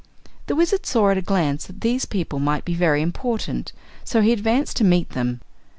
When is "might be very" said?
2.39-3.03